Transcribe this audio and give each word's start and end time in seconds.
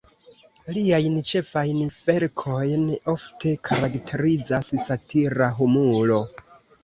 Liajn 0.75 1.17
ĉefajn 1.31 1.81
verkojn 2.05 2.87
ofte 3.13 3.53
karakterizas 3.69 4.71
satira 4.87 5.51
humuro. 5.61 6.19